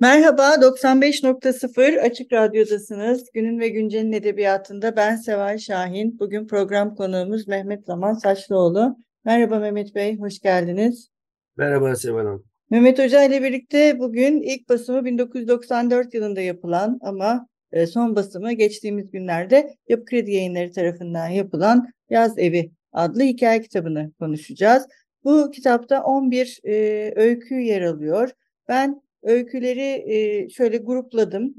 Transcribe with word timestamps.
Merhaba, 0.00 0.60
95.0 0.62 2.00
Açık 2.00 2.32
Radyo'dasınız. 2.32 3.30
Günün 3.34 3.60
ve 3.60 3.68
Güncel'in 3.68 4.12
edebiyatında 4.12 4.96
ben 4.96 5.16
Seval 5.16 5.58
Şahin. 5.58 6.18
Bugün 6.18 6.46
program 6.46 6.94
konuğumuz 6.94 7.48
Mehmet 7.48 7.86
Zaman 7.86 8.14
Saçlıoğlu. 8.14 8.96
Merhaba 9.24 9.58
Mehmet 9.58 9.94
Bey, 9.94 10.18
hoş 10.18 10.40
geldiniz. 10.40 11.08
Merhaba 11.56 11.96
Seval 11.96 12.18
Hanım. 12.18 12.44
Mehmet 12.70 12.98
Hoca 12.98 13.24
ile 13.24 13.42
birlikte 13.42 13.98
bugün 13.98 14.42
ilk 14.42 14.68
basımı 14.68 15.04
1994 15.04 16.14
yılında 16.14 16.40
yapılan 16.40 16.98
ama 17.02 17.48
e, 17.72 17.86
son 17.86 18.16
basımı 18.16 18.52
geçtiğimiz 18.52 19.10
günlerde 19.10 19.74
Yapı 19.88 20.04
Kredi 20.04 20.32
Yayınları 20.32 20.72
tarafından 20.72 21.28
yapılan 21.28 21.88
Yaz 22.10 22.38
Evi 22.38 22.70
adlı 22.92 23.22
hikaye 23.22 23.60
kitabını 23.60 24.12
konuşacağız. 24.18 24.86
Bu 25.24 25.50
kitapta 25.50 26.02
11 26.02 26.60
e, 26.64 27.12
öykü 27.16 27.54
yer 27.54 27.82
alıyor. 27.82 28.30
Ben 28.68 29.05
öyküleri 29.26 30.48
şöyle 30.50 30.76
grupladım. 30.76 31.54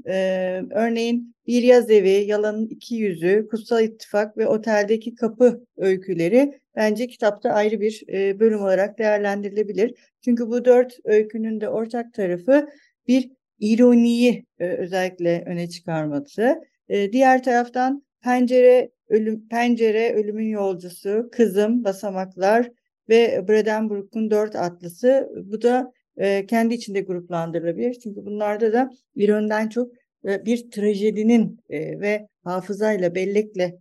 Örneğin 0.70 1.34
Bir 1.46 1.62
Yaz 1.62 1.90
Evi, 1.90 2.24
Yalanın 2.26 2.66
İki 2.66 2.94
Yüzü, 2.94 3.48
Kutsal 3.50 3.84
İttifak 3.84 4.36
ve 4.36 4.46
Oteldeki 4.48 5.14
Kapı 5.14 5.66
öyküleri 5.76 6.60
bence 6.76 7.06
kitapta 7.06 7.50
ayrı 7.50 7.80
bir 7.80 8.04
bölüm 8.40 8.60
olarak 8.60 8.98
değerlendirilebilir. 8.98 9.94
Çünkü 10.24 10.46
bu 10.48 10.64
dört 10.64 10.98
öykünün 11.04 11.60
de 11.60 11.68
ortak 11.68 12.14
tarafı 12.14 12.68
bir 13.08 13.30
ironiyi 13.60 14.46
e, 14.58 14.68
özellikle 14.68 15.42
öne 15.46 15.68
çıkarması. 15.68 16.62
Diğer 17.12 17.42
taraftan 17.42 18.02
Pencere, 18.22 18.90
ölüm, 19.08 19.48
Pencere, 19.48 20.14
Ölümün 20.14 20.48
Yolcusu, 20.48 21.28
Kızım, 21.32 21.84
Basamaklar 21.84 22.70
ve 23.08 23.48
Bradenburg'un 23.48 24.30
Dört 24.30 24.56
Atlısı. 24.56 25.28
Bu 25.44 25.62
da 25.62 25.92
e, 26.18 26.46
kendi 26.46 26.74
içinde 26.74 27.00
gruplandırılabilir. 27.00 27.94
Çünkü 27.94 28.26
bunlarda 28.26 28.72
da 28.72 28.90
bir 29.16 29.28
önden 29.28 29.68
çok 29.68 29.92
e, 30.28 30.44
bir 30.44 30.70
trajedinin 30.70 31.60
e, 31.70 32.00
ve 32.00 32.28
hafızayla, 32.44 33.14
bellekle 33.14 33.78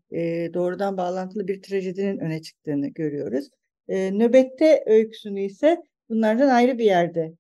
doğrudan 0.53 0.97
bağlantılı 0.97 1.47
bir 1.47 1.61
trajedinin 1.61 2.17
öne 2.17 2.41
çıktığını 2.41 2.88
görüyoruz. 2.88 3.49
Nöbette 3.89 4.83
öyküsünü 4.85 5.41
ise 5.41 5.77
bunlardan 6.09 6.47
ayrı 6.47 6.77
bir 6.77 6.85
yerde 6.85 7.33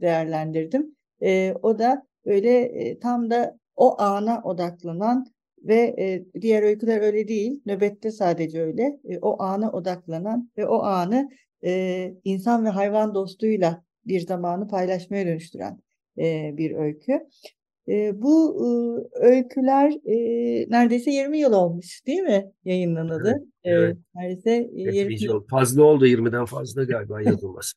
değerlendirdim. 0.00 0.96
O 1.62 1.78
da 1.78 2.02
böyle 2.26 2.98
tam 2.98 3.30
da 3.30 3.58
o 3.76 4.00
ana 4.00 4.42
odaklanan 4.42 5.26
ve 5.62 5.96
diğer 6.40 6.62
öyküler 6.62 7.00
öyle 7.00 7.28
değil. 7.28 7.60
Nöbette 7.66 8.10
sadece 8.10 8.62
öyle. 8.62 8.98
O 9.22 9.42
ana 9.42 9.72
odaklanan 9.72 10.50
ve 10.58 10.66
o 10.66 10.82
anı 10.82 11.28
insan 12.24 12.64
ve 12.64 12.68
hayvan 12.68 13.14
dostluğuyla 13.14 13.84
bir 14.08 14.20
zamanı 14.20 14.68
paylaşmaya 14.68 15.26
dönüştüren 15.26 15.80
e, 16.18 16.50
bir 16.56 16.74
öykü. 16.74 17.28
E, 17.88 18.22
bu 18.22 18.56
e, 18.64 18.68
öyküler 19.26 19.92
e, 20.04 20.16
neredeyse 20.70 21.10
20 21.10 21.38
yıl 21.38 21.52
olmuş 21.52 22.06
değil 22.06 22.20
mi 22.20 22.52
yayınlanalı? 22.64 23.28
Evet. 23.28 23.46
evet. 23.64 23.96
E, 23.96 24.18
neredeyse 24.20 24.70
20 24.72 25.22
yıl. 25.22 25.46
Fazla 25.46 25.82
oldu 25.82 26.06
20'den 26.06 26.44
fazla 26.44 26.84
galiba 26.84 27.22
yazılması. 27.30 27.76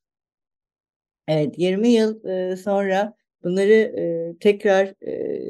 evet 1.28 1.59
20 1.59 1.88
yıl 1.88 2.25
e, 2.25 2.55
sonra 2.55 3.13
bunları 3.44 3.73
e, 3.73 4.35
tekrar 4.39 5.07
e, 5.07 5.41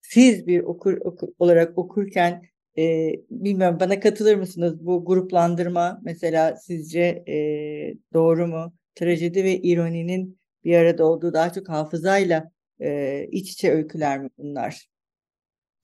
siz 0.00 0.46
bir 0.46 0.60
okur, 0.60 0.98
okur 1.00 1.28
olarak 1.38 1.78
okurken 1.78 2.42
e, 2.78 3.12
bilmiyorum 3.30 3.76
bana 3.80 4.00
katılır 4.00 4.34
mısınız 4.34 4.86
bu 4.86 5.04
gruplandırma 5.04 6.00
mesela 6.04 6.56
sizce 6.56 7.24
e, 7.28 7.34
doğru 8.14 8.46
mu? 8.46 8.72
Trajedi 8.98 9.44
ve 9.44 9.56
ironinin 9.56 10.38
bir 10.64 10.76
arada 10.76 11.04
olduğu 11.04 11.32
daha 11.32 11.52
çok 11.52 11.68
hafızayla 11.68 12.50
e, 12.80 13.26
iç 13.32 13.52
içe 13.52 13.72
öyküler 13.72 14.20
mi 14.20 14.30
bunlar? 14.38 14.86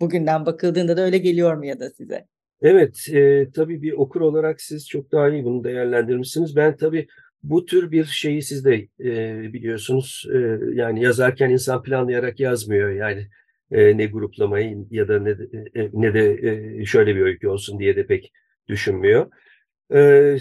Bugünden 0.00 0.46
bakıldığında 0.46 0.96
da 0.96 1.02
öyle 1.02 1.18
geliyor 1.18 1.56
mu 1.56 1.66
ya 1.66 1.80
da 1.80 1.90
size? 1.90 2.26
Evet, 2.62 3.08
e, 3.12 3.50
tabii 3.54 3.82
bir 3.82 3.92
okur 3.92 4.20
olarak 4.20 4.60
siz 4.60 4.88
çok 4.88 5.12
daha 5.12 5.30
iyi 5.30 5.44
bunu 5.44 5.64
değerlendirmişsiniz. 5.64 6.56
Ben 6.56 6.76
tabii 6.76 7.06
bu 7.42 7.64
tür 7.64 7.90
bir 7.90 8.04
şeyi 8.04 8.42
siz 8.42 8.64
de 8.64 8.88
e, 9.00 9.42
biliyorsunuz. 9.52 10.26
E, 10.34 10.38
yani 10.72 11.02
yazarken 11.02 11.50
insan 11.50 11.82
planlayarak 11.82 12.40
yazmıyor. 12.40 12.90
Yani 12.90 13.28
e, 13.70 13.96
ne 13.98 14.06
gruplamayı 14.06 14.86
ya 14.90 15.08
da 15.08 15.18
ne 15.18 15.38
de, 15.38 15.44
e, 15.74 15.90
ne 15.92 16.14
de 16.14 16.38
e, 16.80 16.84
şöyle 16.84 17.16
bir 17.16 17.20
öykü 17.20 17.48
olsun 17.48 17.78
diye 17.78 17.96
de 17.96 18.06
pek 18.06 18.32
düşünmüyor. 18.68 19.30
E, 19.94 20.36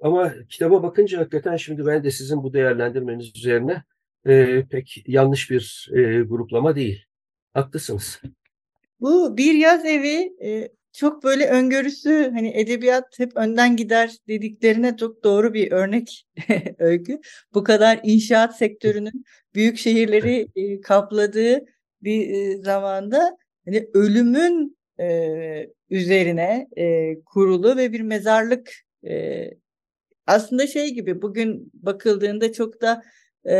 ama 0.00 0.34
kitaba 0.48 0.82
bakınca 0.82 1.18
hakikaten 1.18 1.56
şimdi 1.56 1.86
ben 1.86 2.04
de 2.04 2.10
sizin 2.10 2.42
bu 2.42 2.52
değerlendirmeniz 2.52 3.36
üzerine 3.36 3.82
e, 4.26 4.64
pek 4.70 5.04
yanlış 5.06 5.50
bir 5.50 5.90
e, 5.94 6.22
gruplama 6.22 6.76
değil. 6.76 7.04
Haklısınız. 7.54 8.20
Bu 9.00 9.36
bir 9.36 9.54
yaz 9.54 9.84
evi 9.84 10.32
e, 10.44 10.68
çok 10.92 11.24
böyle 11.24 11.46
öngörüsü 11.46 12.30
hani 12.34 12.60
edebiyat 12.60 13.18
hep 13.18 13.36
önden 13.36 13.76
gider 13.76 14.16
dediklerine 14.28 14.96
çok 14.96 15.24
doğru 15.24 15.54
bir 15.54 15.72
örnek 15.72 16.26
öykü. 16.78 17.20
Bu 17.54 17.64
kadar 17.64 18.00
inşaat 18.02 18.58
sektörünün 18.58 19.24
büyük 19.54 19.78
şehirleri 19.78 20.48
e, 20.56 20.80
kapladığı 20.80 21.64
bir 22.02 22.30
e, 22.30 22.56
zamanda 22.62 23.36
hani 23.64 23.88
ölümün 23.94 24.78
e, 25.00 25.08
üzerine 25.90 26.68
e, 26.78 27.14
kurulu 27.24 27.76
ve 27.76 27.92
bir 27.92 28.00
mezarlık 28.00 28.72
e, 29.04 29.44
aslında 30.26 30.66
şey 30.66 30.94
gibi 30.94 31.22
bugün 31.22 31.70
bakıldığında 31.74 32.52
çok 32.52 32.80
da 32.80 33.02
e, 33.50 33.56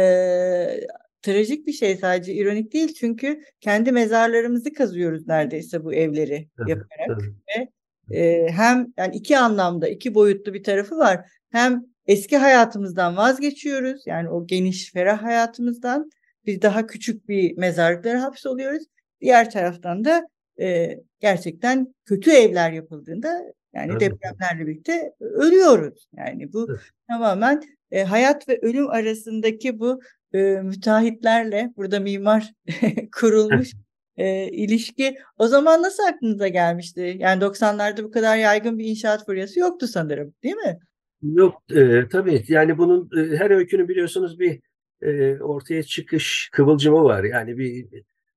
trajik 1.22 1.66
bir 1.66 1.72
şey 1.72 1.97
sadece 1.97 2.34
ironik 2.34 2.72
değil. 2.72 2.94
Çünkü 2.94 3.43
kendi 3.60 3.93
mezarlarımızı 3.93 4.72
kazıyoruz 4.72 5.26
neredeyse 5.26 5.84
bu 5.84 5.94
evleri 5.94 6.49
evet, 6.59 6.69
yaparak 6.69 7.22
evet. 7.49 7.69
ve 8.10 8.19
e, 8.19 8.49
hem 8.50 8.93
yani 8.97 9.16
iki 9.16 9.38
anlamda 9.38 9.88
iki 9.88 10.15
boyutlu 10.15 10.54
bir 10.54 10.62
tarafı 10.62 10.97
var. 10.97 11.31
Hem 11.50 11.84
eski 12.06 12.37
hayatımızdan 12.37 13.16
vazgeçiyoruz 13.16 14.03
yani 14.06 14.31
o 14.31 14.47
geniş 14.47 14.93
ferah 14.93 15.22
hayatımızdan. 15.22 16.10
Biz 16.47 16.62
daha 16.62 16.87
küçük 16.87 17.28
bir 17.28 17.56
mezarlıklara 17.56 18.22
hapsoluyoruz. 18.22 18.84
Diğer 19.20 19.50
taraftan 19.50 20.05
da 20.05 20.26
e, 20.60 20.97
gerçekten 21.20 21.94
kötü 22.05 22.31
evler 22.31 22.72
yapıldığında 22.72 23.44
yani 23.78 23.91
evet. 23.91 24.00
depremlerle 24.00 24.66
birlikte 24.66 25.12
ölüyoruz. 25.21 26.09
Yani 26.16 26.53
bu 26.53 26.66
evet. 26.71 26.81
tamamen 27.11 27.62
e, 27.91 28.05
hayat 28.05 28.49
ve 28.49 28.59
ölüm 28.62 28.91
arasındaki 28.91 29.78
bu 29.78 30.00
e, 30.34 30.39
müteahhitlerle 30.62 31.72
burada 31.77 32.00
mimar 32.00 32.53
kurulmuş 33.21 33.72
e, 34.17 34.49
ilişki 34.49 35.19
o 35.38 35.47
zaman 35.47 35.83
nasıl 35.83 36.03
aklınıza 36.03 36.49
gelmişti? 36.49 37.17
Yani 37.19 37.43
90'larda 37.43 38.05
bu 38.05 38.11
kadar 38.11 38.37
yaygın 38.37 38.78
bir 38.78 38.84
inşaat 38.84 39.27
furyası 39.27 39.61
yoktu 39.61 39.87
sanırım 39.87 40.35
değil 40.43 40.56
mi? 40.56 40.79
Yok 41.23 41.62
e, 41.70 42.08
tabii 42.08 42.44
yani 42.49 42.79
bunun 42.79 43.11
e, 43.17 43.37
her 43.37 43.50
öykünün 43.50 43.88
biliyorsunuz 43.88 44.41
bir 44.41 44.61
e, 45.03 45.38
ortaya 45.41 45.82
çıkış 45.82 46.49
kıvılcımı 46.53 47.05
var. 47.05 47.25
Yani 47.25 47.58
bir 47.58 47.87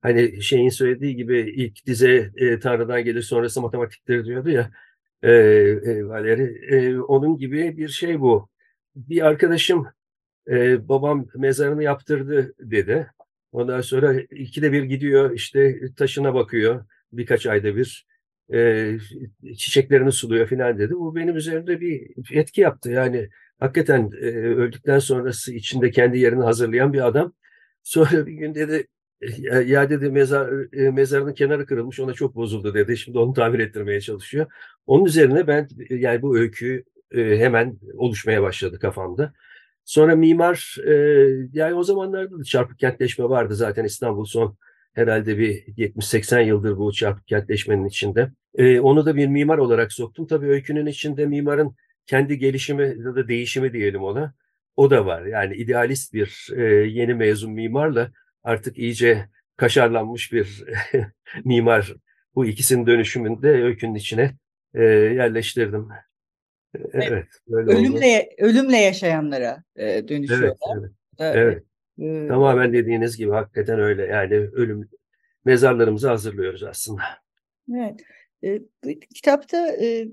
hani 0.02 0.44
şeyin 0.44 0.70
söylediği 0.70 1.16
gibi 1.16 1.40
ilk 1.40 1.86
dize 1.86 2.32
e, 2.36 2.60
Tanrı'dan 2.60 3.04
gelir 3.04 3.22
sonrası 3.22 3.62
matematiktir 3.62 4.26
diyordu 4.26 4.50
ya 4.50 4.72
e, 5.24 5.32
e, 5.32 6.06
Valeri. 6.08 6.76
E, 6.76 7.00
onun 7.00 7.38
gibi 7.38 7.78
bir 7.78 7.90
şey 7.90 8.22
bu. 8.22 8.50
Bir 8.96 9.28
arkadaşım 9.28 9.88
e, 10.50 10.88
babam 10.90 11.28
mezarını 11.36 11.84
yaptırdı 11.84 12.54
dedi. 12.60 13.08
Ondan 13.52 13.82
sonra 13.82 14.14
ikide 14.22 14.72
bir 14.72 14.84
gidiyor 14.84 15.32
işte 15.32 15.80
taşına 15.98 16.34
bakıyor 16.34 16.86
birkaç 17.14 17.46
ayda 17.48 17.76
bir 17.76 18.08
e, 18.54 18.98
çiçeklerini 19.58 20.12
suluyor 20.12 20.48
filan 20.48 20.80
dedi. 20.80 20.94
Bu 20.94 21.16
benim 21.16 21.36
üzerimde 21.36 21.82
bir 21.82 22.12
etki 22.32 22.62
yaptı. 22.62 22.92
Yani 22.92 23.30
hakikaten 23.60 24.12
e, 24.22 24.26
öldükten 24.32 25.00
sonrası 25.00 25.54
içinde 25.54 25.92
kendi 25.92 26.20
yerini 26.20 26.44
hazırlayan 26.44 26.94
bir 26.94 27.08
adam. 27.08 27.34
Sonra 27.84 28.26
bir 28.26 28.34
gün 28.34 28.56
dedi 28.56 28.88
ya 29.66 29.90
dedi 29.90 30.12
mezar 30.12 30.74
e, 30.74 30.92
mezarının 30.92 31.34
kenarı 31.34 31.66
kırılmış 31.66 32.00
ona 32.00 32.14
çok 32.14 32.36
bozuldu 32.36 32.74
dedi. 32.74 32.98
Şimdi 32.98 33.18
onu 33.20 33.34
tamir 33.34 33.60
ettirmeye 33.60 34.02
çalışıyor. 34.02 34.48
Onun 34.88 35.06
üzerine 35.06 35.48
ben 35.48 35.68
yani 35.90 36.22
bu 36.22 36.38
öykü 36.38 36.84
e, 37.12 37.38
hemen 37.38 37.80
oluşmaya 37.94 38.42
başladı 38.42 38.80
kafamda. 38.80 39.34
Sonra 39.86 40.16
mimar 40.16 40.76
e, 40.88 40.94
yani 41.54 41.74
o 41.74 41.84
zamanlarda 41.84 42.40
da 42.40 42.44
çarpık 42.44 42.80
kentleşme 42.80 43.26
vardı 43.26 43.56
zaten 43.56 43.84
İstanbul 43.84 44.26
son 44.26 44.58
herhalde 44.94 45.38
bir 45.38 45.54
70-80 45.78 46.44
yıldır 46.44 46.78
bu 46.78 46.94
çarpık 46.94 47.28
kentleşmenin 47.28 47.86
içinde. 47.86 48.32
E, 48.56 48.80
onu 48.80 49.06
da 49.06 49.16
bir 49.16 49.28
mimar 49.28 49.58
olarak 49.58 49.94
soktum. 49.94 50.28
Tabii 50.28 50.48
öykünün 50.48 50.86
içinde 50.86 51.26
mimarın 51.26 51.76
kendi 52.06 52.38
gelişimi 52.38 52.84
ya 52.84 53.16
da 53.16 53.28
değişimi 53.28 53.74
diyelim 53.74 54.04
ona. 54.04 54.34
O 54.76 54.92
da 54.92 55.06
var. 55.06 55.26
Yani 55.26 55.56
idealist 55.56 56.14
bir 56.14 56.48
yeni 56.86 57.14
mezun 57.14 57.52
mimarla 57.52 58.12
artık 58.44 58.78
iyice 58.78 59.30
kaşarlanmış 59.58 60.34
bir 60.34 60.64
mimar 61.46 61.94
bu 62.36 62.46
ikisinin 62.46 62.88
dönüşümünde 62.88 63.50
öykünün 63.50 63.96
içine 63.96 64.36
e, 64.74 64.84
yerleştirdim. 64.84 65.90
Evet, 66.94 67.28
böyle 67.48 67.72
ölümle 67.72 68.30
oldu. 68.40 68.50
ölümle 68.50 68.78
yaşayanlara 68.78 69.64
e, 69.76 70.08
dönüşüyorlar. 70.08 70.78
Evet, 70.78 70.92
evet. 71.20 71.36
evet. 71.36 71.64
Ee, 72.00 72.28
Tamamen 72.28 72.74
dediğiniz 72.74 73.18
gibi 73.18 73.32
hakikaten 73.32 73.80
öyle. 73.80 74.06
Yani 74.06 74.34
ölüm 74.34 74.90
mezarlarımızı 75.46 76.10
hazırlıyoruz 76.10 76.64
aslında. 76.64 77.04
Evet. 77.76 78.02
E, 78.44 78.60
bu 78.84 79.00
kitapta 79.16 79.68
e, 79.68 80.08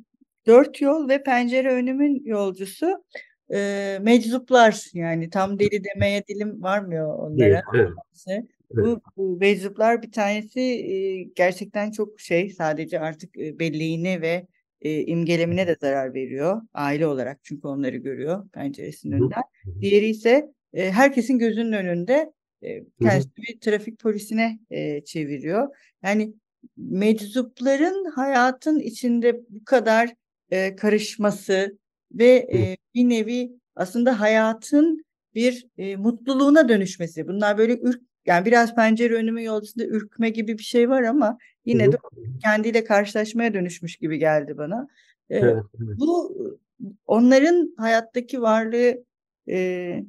Dört 0.47 0.81
Yol 0.81 1.09
ve 1.09 1.23
Pencere 1.23 1.73
Önümün 1.73 2.23
Yolcusu 2.25 3.05
e, 3.53 3.99
meczuplar 4.03 4.85
yani 4.95 5.31
tam 5.31 5.59
deli 5.59 5.85
demeye 5.85 6.27
dilim 6.27 6.63
varmıyor 6.63 7.19
onlara. 7.19 7.63
Evet, 7.75 7.91
evet. 8.27 8.45
Bu, 8.75 9.01
bu 9.17 9.37
meczuplar 9.37 10.03
bir 10.03 10.13
tanesi 10.13 10.61
e, 10.61 11.23
gerçekten 11.23 11.91
çok 11.91 12.21
şey 12.21 12.51
sadece 12.51 13.01
artık 13.01 13.39
e, 13.39 13.59
belleğine 13.59 14.21
ve 14.21 14.47
e, 14.81 15.03
imgelemine 15.05 15.67
de 15.67 15.77
zarar 15.81 16.15
veriyor 16.15 16.63
aile 16.75 17.07
olarak 17.07 17.39
çünkü 17.43 17.69
onları 17.69 17.97
görüyor 17.97 18.49
penceresinin 18.51 19.13
önünden. 19.13 19.43
Diğeri 19.81 20.07
ise 20.07 20.53
e, 20.73 20.91
herkesin 20.91 21.39
gözünün 21.39 21.73
önünde 21.73 22.33
e, 22.63 22.85
kendisi 23.03 23.37
bir 23.37 23.61
trafik 23.61 23.99
polisine 23.99 24.59
e, 24.71 25.05
çeviriyor. 25.05 25.69
Yani 26.03 26.33
meczupların 26.77 28.11
hayatın 28.11 28.81
içinde 28.81 29.41
bu 29.49 29.65
kadar 29.65 30.15
e, 30.51 30.77
karışması 30.77 31.79
ve 32.13 32.49
e, 32.53 32.77
bir 32.95 33.09
nevi 33.09 33.53
aslında 33.77 34.21
hayatın 34.21 35.05
bir 35.35 35.67
e, 35.79 35.97
mutluluğuna 35.97 36.69
dönüşmesi. 36.69 37.29
Bunlar 37.29 37.59
böyle 37.59 37.79
ürk 37.79 38.03
yani 38.29 38.45
biraz 38.45 38.75
pencere 38.75 39.15
önümü 39.15 39.45
yolcusunda 39.45 39.87
ürkme 39.87 40.31
gibi 40.31 40.59
bir 40.59 40.63
şey 40.63 40.89
var 40.89 41.03
ama 41.03 41.39
yine 41.65 41.93
de 41.93 41.97
kendiyle 42.43 42.85
karşılaşmaya 42.85 43.55
dönüşmüş 43.55 43.97
gibi 43.97 44.19
geldi 44.19 44.59
bana. 44.59 44.89
Ee, 45.31 45.39
evet, 45.39 45.65
evet. 45.85 45.99
Bu 45.99 46.37
onların 47.07 47.75
hayattaki 47.77 48.43
varlığı 48.43 49.05
e, 49.49 50.05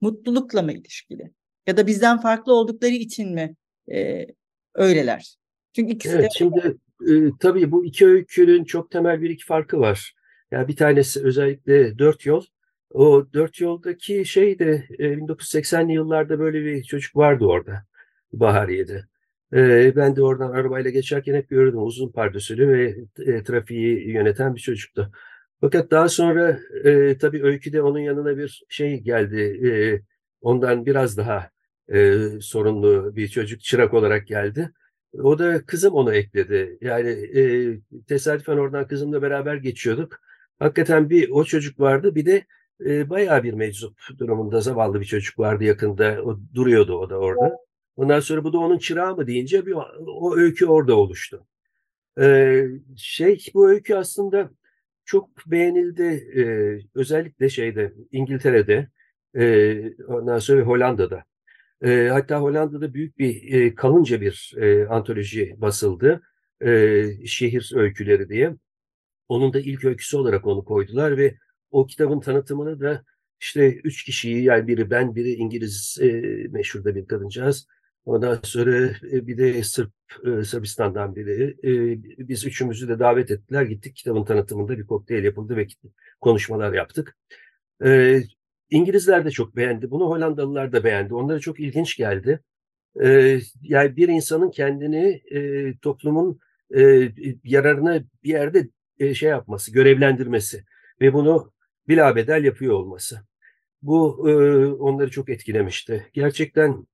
mutlulukla 0.00 0.62
mı 0.62 0.72
ilişkili? 0.72 1.30
Ya 1.66 1.76
da 1.76 1.86
bizden 1.86 2.20
farklı 2.20 2.54
oldukları 2.54 2.92
için 2.92 3.34
mi 3.34 3.54
e, 3.92 4.26
öyleler? 4.74 5.36
Çünkü 5.72 5.92
ikisi 5.92 6.14
evet, 6.14 6.24
de... 6.24 6.28
Şimdi 6.38 6.76
e, 7.08 7.12
tabii 7.40 7.70
bu 7.70 7.84
iki 7.84 8.06
öykünün 8.06 8.64
çok 8.64 8.90
temel 8.90 9.20
bir 9.20 9.30
iki 9.30 9.44
farkı 9.44 9.80
var. 9.80 10.14
Yani 10.50 10.68
bir 10.68 10.76
tanesi 10.76 11.24
özellikle 11.24 11.98
dört 11.98 12.26
yol. 12.26 12.44
O 12.90 13.26
dört 13.32 13.60
yoldaki 13.60 14.24
şey 14.24 14.58
de 14.58 14.86
e, 14.98 15.04
1980'li 15.04 15.92
yıllarda 15.92 16.38
böyle 16.38 16.64
bir 16.64 16.82
çocuk 16.82 17.16
vardı 17.16 17.44
orada. 17.44 17.84
Bahariye'de. 18.32 19.04
E, 19.52 19.96
ben 19.96 20.16
de 20.16 20.22
oradan 20.22 20.50
arabayla 20.50 20.90
geçerken 20.90 21.34
hep 21.34 21.48
gördüm 21.48 21.82
uzun 21.82 22.12
pardösülü 22.12 22.68
ve 22.68 22.96
e, 23.32 23.42
trafiği 23.42 24.08
yöneten 24.10 24.54
bir 24.54 24.60
çocuktu. 24.60 25.12
Fakat 25.60 25.90
daha 25.90 26.08
sonra 26.08 26.58
e, 26.84 27.18
tabii 27.18 27.44
öyküde 27.44 27.82
onun 27.82 27.98
yanına 27.98 28.38
bir 28.38 28.64
şey 28.68 29.00
geldi. 29.00 29.40
E, 29.68 29.70
ondan 30.40 30.86
biraz 30.86 31.16
daha 31.16 31.50
e, 31.92 32.16
sorunlu 32.40 33.16
bir 33.16 33.28
çocuk 33.28 33.60
çırak 33.60 33.94
olarak 33.94 34.26
geldi. 34.26 34.72
O 35.12 35.38
da 35.38 35.64
kızım 35.66 35.94
onu 35.94 36.14
ekledi. 36.14 36.78
Yani 36.80 37.10
e, 37.10 37.42
tesadüfen 38.08 38.56
oradan 38.56 38.86
kızımla 38.88 39.22
beraber 39.22 39.56
geçiyorduk. 39.56 40.20
Hakikaten 40.58 41.10
bir 41.10 41.30
o 41.30 41.44
çocuk 41.44 41.80
vardı 41.80 42.14
bir 42.14 42.26
de 42.26 42.46
e, 42.86 43.10
bayağı 43.10 43.42
bir 43.42 43.52
meczup 43.52 43.98
durumunda 44.18 44.60
zavallı 44.60 45.00
bir 45.00 45.04
çocuk 45.04 45.38
vardı 45.38 45.64
yakında. 45.64 46.22
O 46.24 46.38
duruyordu 46.54 46.98
o 46.98 47.10
da 47.10 47.18
orada. 47.18 47.56
Ondan 47.96 48.20
sonra 48.20 48.44
bu 48.44 48.52
da 48.52 48.58
onun 48.58 48.78
çırağı 48.78 49.16
mı 49.16 49.26
deyince 49.26 49.66
bir, 49.66 49.74
o 50.06 50.36
öykü 50.36 50.66
orada 50.66 50.96
oluştu. 50.96 51.46
Ee, 52.20 52.66
şey 52.96 53.46
bu 53.54 53.70
öykü 53.70 53.94
aslında 53.94 54.50
çok 55.04 55.30
beğenildi. 55.46 56.02
Ee, 56.36 56.78
özellikle 56.94 57.48
şeyde 57.48 57.94
İngiltere'de 58.12 58.88
e, 59.34 60.04
ondan 60.04 60.38
sonra 60.38 60.62
Hollanda'da. 60.62 61.24
E, 61.82 62.08
hatta 62.12 62.40
Hollanda'da 62.40 62.94
büyük 62.94 63.18
bir 63.18 63.52
e, 63.52 63.74
kalınca 63.74 64.20
bir 64.20 64.54
e, 64.56 64.86
antoloji 64.88 65.54
basıldı. 65.58 66.22
E, 66.60 67.04
şehir 67.26 67.72
öyküleri 67.74 68.28
diye. 68.28 68.56
Onun 69.28 69.52
da 69.52 69.60
ilk 69.60 69.84
öyküsü 69.84 70.16
olarak 70.16 70.46
onu 70.46 70.64
koydular 70.64 71.16
ve 71.16 71.38
o 71.70 71.86
kitabın 71.86 72.20
tanıtımını 72.20 72.80
da 72.80 73.04
işte 73.40 73.74
üç 73.74 74.04
kişiyi 74.04 74.44
yani 74.44 74.66
biri 74.66 74.90
ben 74.90 75.14
biri 75.14 75.32
İngiliz 75.32 75.98
e, 76.00 76.06
meşhur 76.50 76.84
da 76.84 76.94
bir 76.94 77.06
kadıncağız. 77.06 77.66
Ondan 78.04 78.40
sonra 78.42 78.86
e, 79.12 79.26
bir 79.26 79.38
de 79.38 79.62
Sırp 79.62 79.92
e, 80.26 80.44
Sırbistan'dan 80.44 81.16
biri. 81.16 81.56
E, 81.64 82.28
biz 82.28 82.46
üçümüzü 82.46 82.88
de 82.88 82.98
davet 82.98 83.30
ettiler. 83.30 83.62
Gittik 83.62 83.96
kitabın 83.96 84.24
tanıtımında 84.24 84.78
bir 84.78 84.86
kokteyl 84.86 85.24
yapıldı 85.24 85.56
ve 85.56 85.66
konuşmalar 86.20 86.72
yaptık. 86.72 87.16
E, 87.84 88.20
İngilizler 88.70 89.24
de 89.24 89.30
çok 89.30 89.56
beğendi 89.56 89.90
bunu. 89.90 90.04
Hollandalılar 90.06 90.72
da 90.72 90.84
beğendi. 90.84 91.14
Onlara 91.14 91.38
çok 91.38 91.60
ilginç 91.60 91.96
geldi. 91.96 92.40
Yani 93.62 93.96
bir 93.96 94.08
insanın 94.08 94.50
kendini 94.50 95.22
toplumun 95.82 96.40
yararına 97.44 98.02
bir 98.24 98.28
yerde 98.28 98.68
şey 99.14 99.28
yapması, 99.28 99.72
görevlendirmesi 99.72 100.64
ve 101.00 101.12
bunu 101.12 101.52
bilabedel 101.88 102.44
yapıyor 102.44 102.74
olması. 102.74 103.20
Bu 103.82 104.30
e, 104.30 104.32
onları 104.66 105.10
çok 105.10 105.28
etkilemişti. 105.28 106.06
Gerçekten 106.12 106.86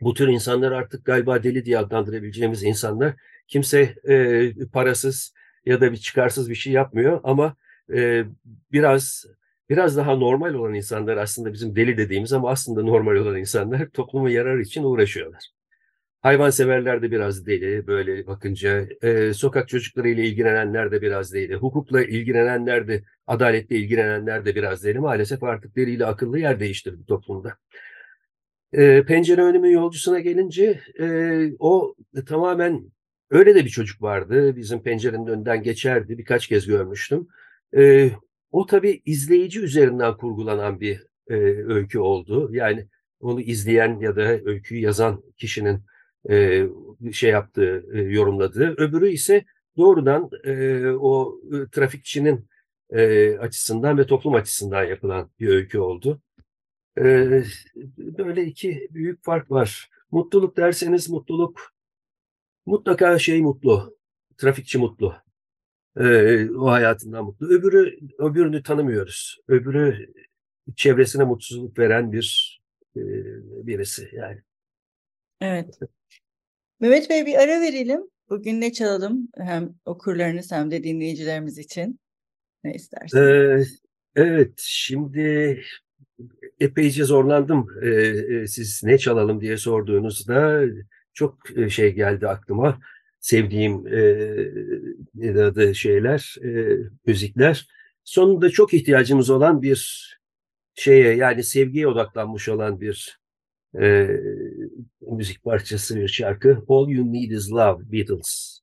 bu 0.00 0.14
tür 0.14 0.28
insanlar 0.28 0.72
artık 0.72 1.04
galiba 1.04 1.42
deli 1.42 1.64
diye 1.64 1.78
adlandırabileceğimiz 1.78 2.62
insanlar. 2.62 3.14
Kimse 3.48 3.94
e, 4.08 4.52
parasız 4.72 5.34
ya 5.66 5.80
da 5.80 5.92
bir 5.92 5.96
çıkarsız 5.96 6.50
bir 6.50 6.54
şey 6.54 6.72
yapmıyor 6.72 7.20
ama 7.24 7.56
e, 7.94 8.24
biraz 8.72 9.24
biraz 9.70 9.96
daha 9.96 10.16
normal 10.16 10.54
olan 10.54 10.74
insanlar 10.74 11.16
aslında 11.16 11.52
bizim 11.52 11.76
deli 11.76 11.96
dediğimiz 11.96 12.32
ama 12.32 12.50
aslında 12.50 12.82
normal 12.82 13.16
olan 13.16 13.36
insanlar 13.36 13.88
toplumun 13.88 14.28
yararı 14.28 14.62
için 14.62 14.82
uğraşıyorlar. 14.84 15.57
Hayvanseverler 16.22 17.02
de 17.02 17.10
biraz 17.10 17.46
deli 17.46 17.86
böyle 17.86 18.26
bakınca. 18.26 18.88
E, 19.02 19.32
sokak 19.32 19.68
çocuklarıyla 19.68 20.22
ilgilenenler 20.24 20.92
de 20.92 21.02
biraz 21.02 21.34
deli. 21.34 21.54
Hukukla 21.54 22.02
ilgilenenler 22.02 22.88
de, 22.88 23.02
adaletle 23.26 23.76
ilgilenenler 23.76 24.44
de 24.44 24.54
biraz 24.54 24.84
deli. 24.84 24.98
Maalesef 24.98 25.42
artık 25.42 25.76
deliyle 25.76 26.06
akıllı 26.06 26.38
yer 26.38 26.60
değiştirdi 26.60 27.06
toplumda. 27.06 27.56
E, 28.72 29.02
pencere 29.02 29.42
önümün 29.42 29.70
yolcusuna 29.70 30.20
gelince 30.20 30.80
e, 31.00 31.06
o 31.58 31.94
tamamen 32.26 32.92
öyle 33.30 33.54
de 33.54 33.64
bir 33.64 33.70
çocuk 33.70 34.02
vardı. 34.02 34.56
Bizim 34.56 34.82
pencerenin 34.82 35.26
önünden 35.26 35.62
geçerdi. 35.62 36.18
Birkaç 36.18 36.46
kez 36.46 36.66
görmüştüm. 36.66 37.28
E, 37.76 38.10
o 38.50 38.66
tabii 38.66 39.02
izleyici 39.04 39.60
üzerinden 39.60 40.16
kurgulanan 40.16 40.80
bir 40.80 41.06
e, 41.28 41.34
öykü 41.74 41.98
oldu. 41.98 42.48
Yani 42.52 42.86
onu 43.20 43.40
izleyen 43.40 44.00
ya 44.00 44.16
da 44.16 44.22
öyküyü 44.22 44.80
yazan 44.80 45.22
kişinin 45.36 45.82
e, 46.30 46.66
şey 47.12 47.30
yaptığı, 47.30 47.86
e, 47.92 48.00
yorumladığı. 48.00 48.74
Öbürü 48.78 49.08
ise 49.08 49.44
doğrudan 49.76 50.30
e, 50.44 50.86
o 50.90 51.40
e, 51.52 51.70
trafikçinin 51.70 52.48
e, 52.90 53.38
açısından 53.38 53.98
ve 53.98 54.06
toplum 54.06 54.34
açısından 54.34 54.84
yapılan 54.84 55.30
bir 55.40 55.48
öykü 55.48 55.78
oldu. 55.78 56.22
E, 56.98 57.02
böyle 57.98 58.44
iki 58.44 58.88
büyük 58.90 59.24
fark 59.24 59.50
var. 59.50 59.90
Mutluluk 60.10 60.56
derseniz 60.56 61.10
mutluluk 61.10 61.74
mutlaka 62.66 63.18
şey 63.18 63.42
mutlu, 63.42 63.98
trafikçi 64.36 64.78
mutlu. 64.78 65.14
E, 65.96 66.50
o 66.50 66.66
hayatından 66.66 67.24
mutlu. 67.24 67.46
Öbürü, 67.46 67.98
öbürünü 68.18 68.62
tanımıyoruz. 68.62 69.38
Öbürü 69.48 70.12
çevresine 70.76 71.24
mutsuzluk 71.24 71.78
veren 71.78 72.12
bir 72.12 72.60
e, 72.96 73.00
birisi 73.66 74.10
yani. 74.12 74.42
Evet. 75.40 75.78
Mehmet 76.80 77.10
Bey 77.10 77.26
bir 77.26 77.34
ara 77.34 77.60
verelim. 77.60 78.00
Bugün 78.30 78.60
ne 78.60 78.72
çalalım 78.72 79.28
hem 79.38 79.74
okurlarınız 79.84 80.52
hem 80.52 80.70
de 80.70 80.84
dinleyicilerimiz 80.84 81.58
için? 81.58 82.00
Ne 82.64 82.74
istersiniz? 82.74 83.24
Ee, 83.24 83.64
evet, 84.16 84.52
şimdi 84.56 85.60
epeyce 86.60 87.04
zorlandım. 87.04 87.66
Ee, 87.82 88.46
siz 88.46 88.80
ne 88.84 88.98
çalalım 88.98 89.40
diye 89.40 89.56
sorduğunuzda 89.56 90.62
çok 91.14 91.38
şey 91.68 91.94
geldi 91.94 92.28
aklıma. 92.28 92.80
sevdiğim 93.20 93.86
e, 95.22 95.42
adı 95.42 95.74
şeyler, 95.74 96.36
e, 96.44 96.76
müzikler. 97.06 97.68
Sonunda 98.04 98.50
çok 98.50 98.74
ihtiyacımız 98.74 99.30
olan 99.30 99.62
bir 99.62 100.08
şeye 100.74 101.14
yani 101.14 101.44
sevgiye 101.44 101.86
odaklanmış 101.86 102.48
olan 102.48 102.80
bir 102.80 103.18
e, 103.80 104.08
müzik 105.00 105.44
parçası, 105.44 105.96
bir 105.96 106.08
şarkı. 106.08 106.58
All 106.68 106.88
You 106.88 107.12
Need 107.12 107.30
Is 107.30 107.52
Love, 107.52 107.92
Beatles. 107.92 108.60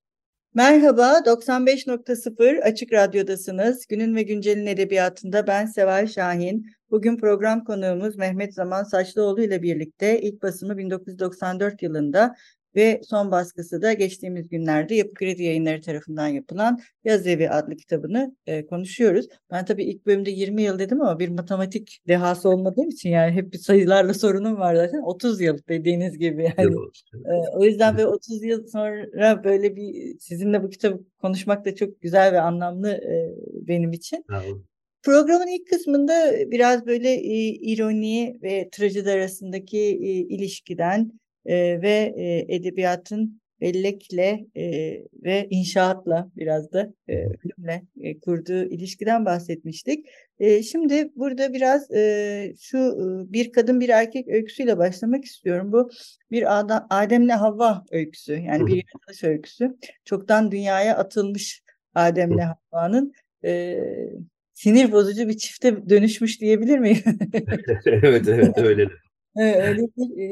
Merhaba, 0.53 1.21
95.0 1.25 2.61
Açık 2.61 2.93
Radyo'dasınız. 2.93 3.85
Günün 3.87 4.15
ve 4.15 4.23
Güncel'in 4.23 4.65
edebiyatında 4.65 5.47
ben 5.47 5.65
Seval 5.65 6.07
Şahin. 6.07 6.65
Bugün 6.91 7.17
program 7.17 7.63
konuğumuz 7.63 8.17
Mehmet 8.17 8.53
Zaman 8.53 8.83
Saçlıoğlu 8.83 9.41
ile 9.41 9.61
birlikte 9.61 10.21
ilk 10.21 10.41
basımı 10.41 10.77
1994 10.77 11.81
yılında 11.81 12.35
ve 12.75 13.01
son 13.03 13.31
baskısı 13.31 13.81
da 13.81 13.93
geçtiğimiz 13.93 14.49
günlerde 14.49 14.95
Yapı 14.95 15.13
Kredi 15.13 15.43
Yayınları 15.43 15.81
tarafından 15.81 16.27
yapılan 16.27 16.79
Yaz 17.03 17.27
Evi 17.27 17.49
adlı 17.49 17.75
kitabını 17.75 18.35
e, 18.47 18.65
konuşuyoruz. 18.65 19.27
Ben 19.51 19.65
tabii 19.65 19.83
ilk 19.83 20.05
bölümde 20.05 20.31
20 20.31 20.61
yıl 20.61 20.79
dedim 20.79 21.01
ama 21.01 21.19
bir 21.19 21.29
matematik 21.29 22.01
dehası 22.07 22.49
olmadığım 22.49 22.89
için 22.89 23.09
yani 23.09 23.31
hep 23.31 23.53
bir 23.53 23.57
sayılarla 23.57 24.13
sorunum 24.13 24.59
var 24.59 24.75
zaten. 24.75 25.01
30 25.01 25.41
yıl 25.41 25.57
dediğiniz 25.69 26.17
gibi 26.17 26.43
yani. 26.43 26.73
e, 27.13 27.57
o 27.57 27.63
yüzden 27.63 27.97
ve 27.97 28.05
30 28.05 28.43
yıl 28.43 28.67
sonra 28.67 29.43
böyle 29.43 29.75
bir 29.75 30.19
sizinle 30.19 30.63
bu 30.63 30.69
kitabı 30.69 31.03
konuşmak 31.21 31.65
da 31.65 31.75
çok 31.75 32.01
güzel 32.01 32.33
ve 32.33 32.41
anlamlı 32.41 32.91
e, 32.91 33.35
benim 33.67 33.93
için. 33.93 34.25
Programın 35.03 35.47
ilk 35.47 35.67
kısmında 35.67 36.33
biraz 36.51 36.85
böyle 36.85 37.09
e, 37.09 37.47
ironi 37.47 38.39
ve 38.43 38.69
trajedi 38.71 39.11
arasındaki 39.11 39.79
e, 39.79 40.09
ilişkiden 40.09 41.11
e, 41.45 41.81
ve 41.81 42.13
e, 42.17 42.55
edebiyatın 42.55 43.41
bellekle 43.61 44.45
e, 44.55 44.63
ve 45.23 45.47
inşaatla 45.49 46.31
biraz 46.35 46.71
da 46.71 46.93
e, 47.07 47.13
ölümle 47.15 47.83
e, 48.01 48.19
kurduğu 48.19 48.63
ilişkiden 48.63 49.25
bahsetmiştik. 49.25 50.05
E, 50.39 50.63
şimdi 50.63 51.09
burada 51.15 51.53
biraz 51.53 51.91
e, 51.91 52.53
şu 52.59 52.77
e, 52.77 53.33
bir 53.33 53.51
kadın 53.51 53.79
bir 53.79 53.89
erkek 53.89 54.27
öyküsüyle 54.27 54.77
başlamak 54.77 55.25
istiyorum. 55.25 55.71
Bu 55.71 55.89
bir 56.31 56.59
Adem, 56.59 56.85
Adem'le 56.89 57.29
Havva 57.29 57.83
öyküsü 57.91 58.33
yani 58.33 58.67
bir 58.67 58.75
yaratılış 58.75 59.23
öyküsü. 59.23 59.77
Çoktan 60.05 60.51
dünyaya 60.51 60.97
atılmış 60.97 61.63
Adem'le 61.95 62.39
Havva'nın 62.71 63.13
e, 63.45 63.79
sinir 64.53 64.91
bozucu 64.91 65.27
bir 65.27 65.37
çifte 65.37 65.89
dönüşmüş 65.89 66.41
diyebilir 66.41 66.79
miyim? 66.79 67.03
evet 67.85 68.27
evet 68.27 68.57
öyle. 68.57 68.89
Evet, 69.37 69.67
öyle 69.67 69.81
bir 69.97 70.17
e, 70.17 70.25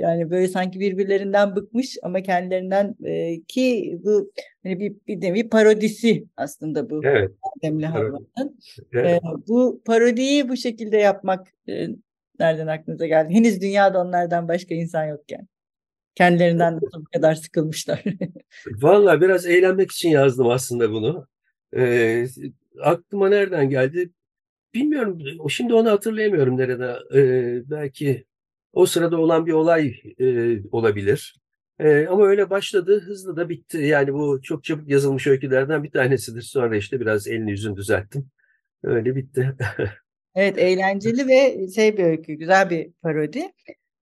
yani 0.00 0.30
böyle 0.30 0.48
sanki 0.48 0.80
birbirlerinden 0.80 1.56
bıkmış 1.56 1.96
ama 2.02 2.22
kendilerinden 2.22 2.96
e, 3.04 3.40
ki 3.42 3.98
bu 4.04 4.32
hani 4.62 4.80
bir 4.80 4.94
bir 5.08 5.20
nevi 5.20 5.48
parodisi 5.48 6.24
aslında 6.36 6.90
bu 6.90 7.00
evet. 7.04 7.30
Havva'nın. 7.62 8.58
Evet. 8.92 9.06
E, 9.06 9.20
bu 9.48 9.82
parodiyi 9.84 10.48
bu 10.48 10.56
şekilde 10.56 10.96
yapmak 10.96 11.48
e, 11.68 11.88
nereden 12.40 12.66
aklınıza 12.66 13.06
geldi? 13.06 13.34
Henüz 13.34 13.60
dünyada 13.60 14.00
onlardan 14.00 14.48
başka 14.48 14.74
insan 14.74 15.04
yokken. 15.04 15.48
Kendilerinden 16.14 16.80
bu 16.80 17.04
kadar 17.04 17.34
sıkılmışlar? 17.34 18.04
Vallahi 18.66 19.20
biraz 19.20 19.46
eğlenmek 19.46 19.90
için 19.90 20.08
yazdım 20.08 20.48
aslında 20.48 20.92
bunu. 20.92 21.26
E, 21.76 22.26
aklıma 22.80 23.28
nereden 23.28 23.70
geldi? 23.70 24.10
Bilmiyorum. 24.74 25.18
Şimdi 25.48 25.74
onu 25.74 25.90
hatırlayamıyorum 25.90 26.56
nerede. 26.56 26.96
Ee, 27.14 27.70
belki 27.70 28.24
o 28.72 28.86
sırada 28.86 29.18
olan 29.18 29.46
bir 29.46 29.52
olay 29.52 29.94
e, 30.18 30.56
olabilir. 30.72 31.40
E, 31.78 32.06
ama 32.06 32.26
öyle 32.26 32.50
başladı, 32.50 33.00
hızlı 33.00 33.36
da 33.36 33.48
bitti. 33.48 33.78
Yani 33.78 34.12
bu 34.12 34.42
çok 34.42 34.64
çabuk 34.64 34.88
yazılmış 34.88 35.26
öykülerden 35.26 35.82
bir 35.82 35.90
tanesidir. 35.90 36.42
Sonra 36.42 36.76
işte 36.76 37.00
biraz 37.00 37.28
elini 37.28 37.50
yüzünü 37.50 37.76
düzelttim. 37.76 38.30
Öyle 38.82 39.16
bitti. 39.16 39.56
evet, 40.34 40.58
eğlenceli 40.58 41.28
ve 41.28 41.68
şey 41.74 41.98
bir 41.98 42.04
öykü, 42.04 42.32
güzel 42.32 42.70
bir 42.70 42.92
parodi. 42.92 43.52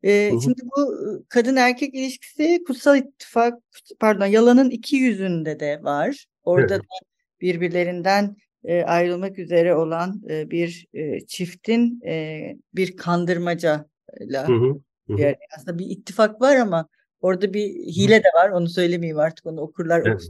Ee, 0.03 0.31
şimdi 0.31 0.61
bu 0.77 0.95
kadın 1.29 1.57
erkek 1.57 1.95
ilişkisi 1.95 2.65
kutsal 2.67 2.99
ittifak, 2.99 3.63
pardon 4.01 4.27
yalanın 4.27 4.71
iki 4.71 4.97
yüzünde 4.97 5.61
de 5.61 5.83
var. 5.83 6.27
Orada 6.43 6.75
evet. 6.75 6.85
da 6.85 7.07
birbirlerinden 7.41 8.37
e, 8.69 8.83
ayrılmak 8.83 9.39
üzere 9.39 9.75
olan 9.75 10.23
e, 10.31 10.51
bir 10.51 10.87
e, 10.95 11.27
çiftin 11.27 12.01
e, 12.07 12.57
bir 12.75 12.97
kandırmacayla 12.97 14.49
hı 14.49 14.53
hı, 14.53 14.81
hı. 15.09 15.21
Yani 15.21 15.37
aslında 15.57 15.79
bir 15.79 15.87
ittifak 15.87 16.41
var 16.41 16.57
ama 16.57 16.89
orada 17.21 17.55
bir 17.55 17.69
hile 17.71 18.19
de 18.25 18.29
var. 18.35 18.51
Onu 18.51 18.69
söylemeyeyim 18.69 19.19
artık 19.19 19.47
onu 19.47 19.61
okurlar. 19.61 20.03
Evet. 20.07 20.29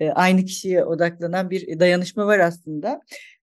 E, 0.00 0.10
aynı 0.10 0.44
kişiye 0.44 0.84
odaklanan 0.84 1.50
bir 1.50 1.80
dayanışma 1.80 2.26
var 2.26 2.38
aslında. 2.38 3.00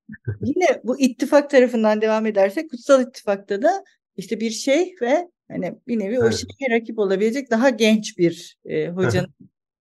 Yine 0.41 0.81
bu 0.83 0.99
ittifak 0.99 1.49
tarafından 1.49 2.01
devam 2.01 2.25
edersek 2.25 2.69
kutsal 2.69 3.01
ittifakta 3.01 3.61
da 3.61 3.83
işte 4.17 4.39
bir 4.39 4.49
şey 4.49 4.95
ve 5.01 5.27
hani 5.47 5.75
bir 5.87 5.99
nevi 5.99 6.15
evet. 6.15 6.23
o 6.23 6.31
şeye 6.31 6.79
rakip 6.79 6.99
olabilecek 6.99 7.51
daha 7.51 7.69
genç 7.69 8.17
bir 8.17 8.57
e, 8.65 8.87
hocanın 8.87 9.33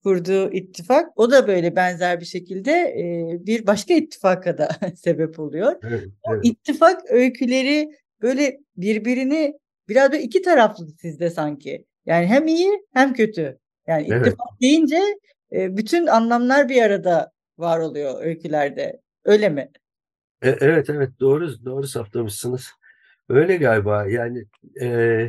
kurduğu 0.07 0.51
ittifak 0.51 1.19
o 1.19 1.31
da 1.31 1.47
böyle 1.47 1.75
benzer 1.75 2.19
bir 2.19 2.25
şekilde 2.25 2.71
e, 2.71 3.05
bir 3.45 3.67
başka 3.67 3.93
ittifaka 3.93 4.57
da 4.57 4.69
sebep 4.95 5.39
oluyor. 5.39 5.75
Evet, 5.83 6.03
evet. 6.31 6.39
İttifak 6.43 7.11
öyküleri 7.11 7.89
böyle 8.21 8.57
birbirini 8.77 9.53
biraz 9.89 10.11
da 10.11 10.17
iki 10.17 10.41
taraflı 10.41 10.87
sizde 11.01 11.29
sanki. 11.29 11.85
Yani 12.05 12.25
hem 12.25 12.47
iyi 12.47 12.69
hem 12.93 13.13
kötü. 13.13 13.59
Yani 13.87 14.07
evet. 14.11 14.27
ittifak 14.27 14.61
deyince 14.61 14.99
e, 15.51 15.77
bütün 15.77 16.07
anlamlar 16.07 16.69
bir 16.69 16.81
arada 16.81 17.31
var 17.57 17.79
oluyor 17.79 18.23
öykülerde. 18.23 19.01
Öyle 19.25 19.49
mi? 19.49 19.69
E, 20.41 20.49
evet 20.49 20.89
evet 20.89 21.09
doğru 21.19 21.65
doğru 21.65 21.87
saptamışsınız. 21.87 22.67
Öyle 23.29 23.57
galiba 23.57 24.05
yani 24.07 24.43
e, 24.81 25.27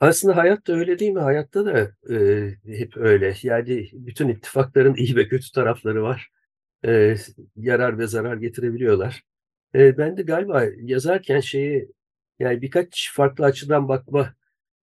aslında 0.00 0.36
hayat 0.36 0.66
da 0.66 0.72
öyle 0.72 0.98
değil 0.98 1.12
mi? 1.12 1.20
Hayatta 1.20 1.66
da 1.66 1.92
e, 2.14 2.50
hep 2.66 2.96
öyle. 2.96 3.34
Yani 3.42 3.90
bütün 3.92 4.28
ittifakların 4.28 4.94
iyi 4.94 5.16
ve 5.16 5.28
kötü 5.28 5.52
tarafları 5.52 6.02
var. 6.02 6.30
E, 6.86 7.16
yarar 7.56 7.98
ve 7.98 8.06
zarar 8.06 8.36
getirebiliyorlar. 8.36 9.22
E, 9.74 9.98
ben 9.98 10.16
de 10.16 10.22
galiba 10.22 10.64
yazarken 10.76 11.40
şeyi 11.40 11.88
yani 12.38 12.62
birkaç 12.62 13.12
farklı 13.14 13.44
açıdan 13.44 13.88
bakma 13.88 14.34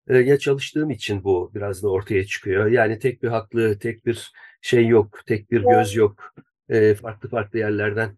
e, 0.08 0.18
ya 0.18 0.40
çalıştığım 0.40 0.90
için 0.92 1.24
bu 1.24 1.52
biraz 1.56 1.84
da 1.84 1.90
ortaya 1.90 2.26
çıkıyor. 2.26 2.68
Yani 2.68 3.00
tek 3.00 3.24
bir 3.24 3.28
haklı, 3.30 3.80
tek 3.80 4.06
bir 4.06 4.32
şey 4.62 4.88
yok, 4.88 5.20
tek 5.28 5.52
bir 5.52 5.62
göz 5.62 5.96
yok. 5.96 6.36
E, 6.70 6.96
farklı 6.96 7.30
farklı 7.30 7.60
yerlerden 7.60 8.18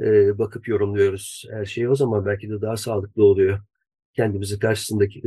e, 0.00 0.38
bakıp 0.38 0.68
yorumluyoruz 0.68 1.44
her 1.50 1.64
şeyi. 1.64 1.88
O 1.90 1.94
zaman 1.94 2.26
belki 2.26 2.50
de 2.50 2.60
daha 2.62 2.76
sağlıklı 2.76 3.24
oluyor 3.24 3.60
kendimizi 4.14 4.58
karşısındaki 4.58 5.22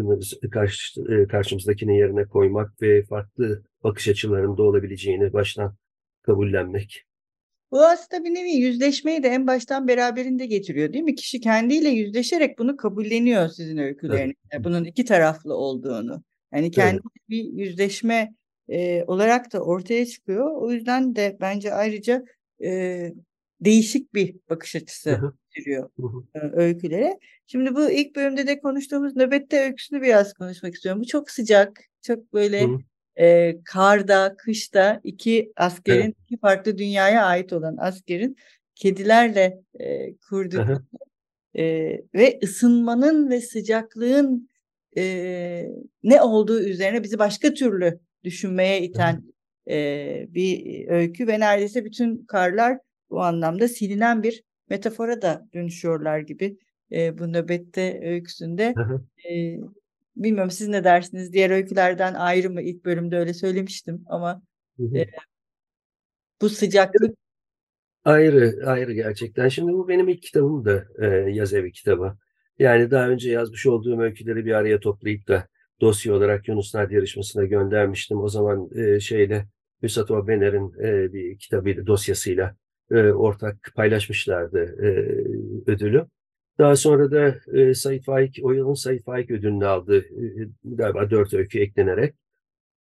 karşı, 0.51 1.01
e, 1.01 1.27
karşımızdakinin 1.27 1.93
yerine 1.93 2.25
koymak 2.25 2.81
ve 2.81 3.03
farklı 3.03 3.63
bakış 3.83 4.07
açılarında 4.07 4.63
olabileceğini 4.63 5.33
baştan 5.33 5.75
kabullenmek. 6.21 7.05
Bu 7.71 7.85
aslında 7.85 8.23
bir 8.23 8.33
nevi 8.33 8.49
yüzleşmeyi 8.49 9.23
de 9.23 9.27
en 9.27 9.47
baştan 9.47 9.87
beraberinde 9.87 10.45
getiriyor 10.45 10.93
değil 10.93 11.03
mi? 11.03 11.15
Kişi 11.15 11.39
kendiyle 11.39 11.89
yüzleşerek 11.89 12.59
bunu 12.59 12.77
kabulleniyor 12.77 13.49
sizin 13.49 13.77
öykülerinizde. 13.77 14.39
Evet. 14.51 14.65
Bunun 14.65 14.83
iki 14.83 15.05
taraflı 15.05 15.55
olduğunu. 15.55 16.23
Yani 16.53 16.71
kendi 16.71 16.95
evet. 16.95 17.29
bir 17.29 17.43
yüzleşme 17.43 18.33
e, 18.69 19.03
olarak 19.03 19.53
da 19.53 19.59
ortaya 19.59 20.05
çıkıyor. 20.05 20.61
O 20.61 20.71
yüzden 20.71 21.15
de 21.15 21.37
bence 21.41 21.73
ayrıca 21.73 22.23
e, 22.63 23.13
değişik 23.61 24.13
bir 24.13 24.35
bakış 24.49 24.75
açısı 24.75 25.33
getiriyor 25.53 25.89
öykülere. 26.33 27.19
Şimdi 27.47 27.75
bu 27.75 27.91
ilk 27.91 28.15
bölümde 28.15 28.47
de 28.47 28.59
konuştuğumuz 28.59 29.15
nöbette 29.15 29.59
öyküsünü 29.59 30.01
biraz 30.01 30.33
konuşmak 30.33 30.75
istiyorum. 30.75 31.01
Bu 31.01 31.07
çok 31.07 31.29
sıcak, 31.29 31.81
çok 32.01 32.33
böyle 32.33 32.67
e, 33.19 33.55
karda, 33.63 34.35
kışta 34.37 35.01
iki 35.03 35.51
askerin, 35.55 36.01
evet. 36.01 36.15
iki 36.25 36.37
farklı 36.39 36.77
dünyaya 36.77 37.25
ait 37.25 37.53
olan 37.53 37.77
askerin 37.79 38.37
kedilerle 38.75 39.61
e, 39.79 40.15
kurduğu 40.29 40.83
e, 41.55 41.63
ve 42.13 42.39
ısınmanın 42.43 43.29
ve 43.29 43.41
sıcaklığın 43.41 44.49
e, 44.97 45.65
ne 46.03 46.21
olduğu 46.21 46.59
üzerine 46.59 47.03
bizi 47.03 47.19
başka 47.19 47.53
türlü 47.53 47.99
düşünmeye 48.23 48.81
iten 48.81 49.23
e, 49.69 50.27
bir 50.29 50.87
öykü 50.87 51.27
ve 51.27 51.39
neredeyse 51.39 51.85
bütün 51.85 52.25
karlar 52.25 52.77
bu 53.09 53.21
anlamda 53.21 53.67
silinen 53.67 54.23
bir 54.23 54.43
metafora 54.69 55.21
da 55.21 55.47
dönüşüyorlar 55.53 56.19
gibi 56.19 56.57
e, 56.91 57.17
bu 57.17 57.33
nöbette 57.33 58.01
öyküsünde. 58.03 58.73
e, 59.29 59.57
bilmiyorum 60.15 60.51
siz 60.51 60.67
ne 60.67 60.83
dersiniz? 60.83 61.33
Diğer 61.33 61.49
öykülerden 61.49 62.13
ayrı 62.13 62.49
mı? 62.49 62.61
İlk 62.61 62.85
bölümde 62.85 63.17
öyle 63.17 63.33
söylemiştim 63.33 64.03
ama 64.07 64.41
e, 64.79 65.05
bu 66.41 66.49
sıcaklık 66.49 67.17
Ayrı, 68.05 68.63
ayrı 68.65 68.93
gerçekten. 68.93 69.47
Şimdi 69.47 69.73
bu 69.73 69.87
benim 69.87 70.09
ilk 70.09 70.21
kitabım 70.23 70.65
da 70.65 70.85
e, 71.01 71.05
yaz 71.31 71.53
evi 71.53 71.71
kitabı. 71.71 72.17
Yani 72.59 72.91
daha 72.91 73.09
önce 73.09 73.31
yazmış 73.31 73.65
olduğum 73.65 73.99
öyküleri 74.01 74.45
bir 74.45 74.51
araya 74.51 74.79
toplayıp 74.79 75.27
da 75.27 75.47
dosya 75.81 76.13
olarak 76.13 76.47
Yunus 76.47 76.75
Nadi 76.75 76.95
yarışmasına 76.95 77.45
göndermiştim. 77.45 78.21
O 78.21 78.27
zaman 78.27 78.69
e, 78.75 78.99
şeyle 78.99 79.47
Hüsat 79.83 80.11
Obener'in 80.11 80.73
e, 80.83 81.13
bir 81.13 81.37
kitabı 81.37 81.87
dosyasıyla 81.87 82.55
e, 82.93 83.13
ortak 83.13 83.71
paylaşmışlardı 83.75 84.59
e, 84.59 84.87
ödülü. 85.71 86.05
Daha 86.59 86.75
sonra 86.75 87.11
da 87.11 87.35
e, 87.59 87.73
Sait 87.73 88.05
Faik, 88.05 88.39
o 88.43 88.51
yılın 88.51 88.73
Sait 88.73 89.03
Faik 89.05 89.31
ödülünü 89.31 89.65
aldı. 89.65 89.97
E, 89.99 90.49
galiba 90.63 91.09
dört 91.09 91.33
öykü 91.33 91.59
eklenerek. 91.59 92.15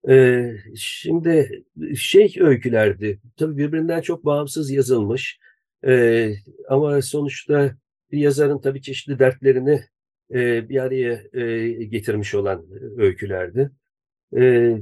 E, 0.09 0.47
şimdi 0.77 1.65
şey 1.97 2.37
öykülerdi. 2.41 3.21
Tabii 3.37 3.57
birbirinden 3.57 4.01
çok 4.01 4.25
bağımsız 4.25 4.71
yazılmış. 4.71 5.39
E, 5.87 6.33
ama 6.69 7.03
sonuçta 7.03 7.77
bir 8.13 8.19
yazarın 8.19 8.61
tabii 8.61 8.83
çeşitli 8.83 9.19
dertlerini 9.19 9.85
e, 10.35 10.69
bir 10.69 10.83
araya 10.83 11.23
e, 11.33 11.73
getirmiş 11.85 12.35
olan 12.35 12.67
öykülerdi. 12.97 13.71
E, 14.37 14.77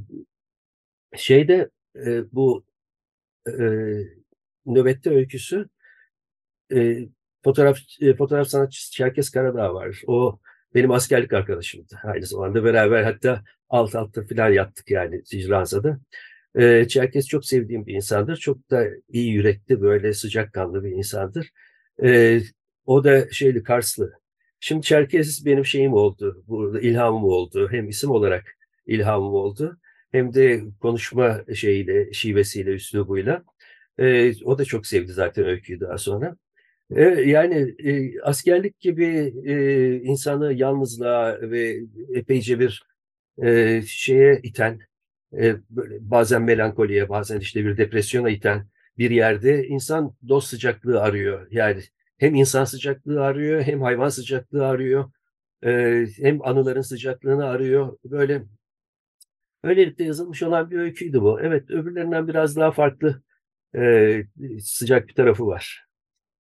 şeyde 1.16 1.70
e, 2.06 2.32
bu 2.32 2.64
e, 3.48 3.62
nöbette 4.74 5.10
öyküsü 5.10 5.68
e, 6.74 7.08
fotoğraf 7.44 7.78
e, 8.00 8.14
fotoğraf 8.14 8.48
sanatçısı 8.48 8.92
Çerkes 8.92 9.30
Karadağ 9.30 9.74
var. 9.74 10.02
O 10.06 10.38
benim 10.74 10.90
askerlik 10.90 11.32
arkadaşımdı. 11.32 12.00
Aynı 12.04 12.26
zamanda 12.26 12.64
beraber 12.64 13.02
hatta 13.02 13.42
alt 13.68 13.94
altta 13.94 14.26
falan 14.26 14.50
yattık 14.50 14.90
yani 14.90 15.22
Ranza'da. 15.48 16.00
E, 16.54 16.88
Çerkes 16.88 17.26
çok 17.26 17.44
sevdiğim 17.44 17.86
bir 17.86 17.94
insandır. 17.94 18.36
Çok 18.36 18.70
da 18.70 18.86
iyi 19.08 19.32
yürekli, 19.32 19.80
böyle 19.80 20.14
sıcakkanlı 20.14 20.84
bir 20.84 20.90
insandır. 20.90 21.50
E, 22.04 22.40
o 22.86 23.04
da 23.04 23.30
şeyli 23.30 23.62
Karslı. 23.62 24.12
Şimdi 24.60 24.82
Çerkes 24.82 25.44
benim 25.46 25.64
şeyim 25.64 25.92
oldu. 25.92 26.44
Burada 26.48 26.80
ilhamım 26.80 27.24
oldu. 27.24 27.68
Hem 27.70 27.88
isim 27.88 28.10
olarak 28.10 28.56
ilhamım 28.86 29.34
oldu. 29.34 29.78
Hem 30.12 30.34
de 30.34 30.62
konuşma 30.80 31.44
şeyiyle, 31.54 32.12
şivesiyle, 32.12 32.70
üslubuyla. 32.70 33.44
E, 33.98 34.32
o 34.44 34.58
da 34.58 34.64
çok 34.64 34.86
sevdi 34.86 35.12
zaten 35.12 35.44
öyküyü 35.44 35.80
daha 35.80 35.98
sonra. 35.98 36.36
E, 36.96 37.02
yani 37.04 37.74
e, 37.84 38.20
askerlik 38.20 38.80
gibi 38.80 39.34
e, 39.44 39.94
insanı 40.02 40.52
yalnızlığa 40.52 41.40
ve 41.40 41.80
epeyce 42.14 42.60
bir 42.60 42.82
e, 43.42 43.82
şeye 43.86 44.40
iten, 44.42 44.80
e, 45.32 45.56
böyle 45.70 45.98
bazen 46.00 46.42
melankoliye, 46.42 47.08
bazen 47.08 47.40
işte 47.40 47.64
bir 47.64 47.76
depresyona 47.76 48.30
iten 48.30 48.66
bir 48.98 49.10
yerde 49.10 49.66
insan 49.66 50.14
dost 50.28 50.48
sıcaklığı 50.48 51.00
arıyor. 51.02 51.46
Yani 51.50 51.82
hem 52.18 52.34
insan 52.34 52.64
sıcaklığı 52.64 53.24
arıyor, 53.24 53.62
hem 53.62 53.82
hayvan 53.82 54.08
sıcaklığı 54.08 54.66
arıyor, 54.66 55.10
e, 55.64 56.04
hem 56.16 56.46
anıların 56.46 56.80
sıcaklığını 56.80 57.44
arıyor. 57.46 57.98
Böyle 58.04 58.44
öylelikle 59.64 60.04
yazılmış 60.04 60.42
olan 60.42 60.70
bir 60.70 60.78
öyküydü 60.78 61.20
bu. 61.20 61.40
Evet, 61.40 61.70
öbürlerinden 61.70 62.28
biraz 62.28 62.56
daha 62.56 62.72
farklı 62.72 63.22
e, 63.74 64.22
sıcak 64.60 65.08
bir 65.08 65.14
tarafı 65.14 65.46
var. 65.46 65.84